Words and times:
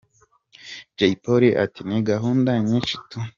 Jay 0.97 1.13
Polly 1.23 1.49
ati: 1.63 1.81
“Ni 1.87 1.99
gahunda 2.09 2.49
nyinshi 2.67 2.93
tu. 3.09 3.17